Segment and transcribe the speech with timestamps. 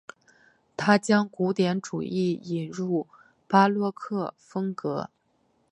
[0.75, 3.07] 他将古典主义引入
[3.47, 5.11] 巴洛克风格。